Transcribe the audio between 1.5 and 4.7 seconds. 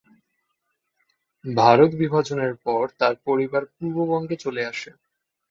ভারত বিভাজনের পর তার পরিবার পূর্ববঙ্গে চলে